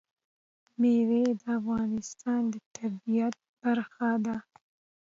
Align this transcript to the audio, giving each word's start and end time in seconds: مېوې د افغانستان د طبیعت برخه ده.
مېوې 0.79 1.23
د 1.41 1.43
افغانستان 1.59 2.41
د 2.53 2.55
طبیعت 2.77 3.35
برخه 3.63 4.11
ده. 4.25 4.35